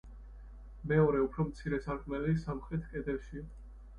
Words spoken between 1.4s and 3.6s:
მცირე სარკმელი სამხრეთ კედელშია.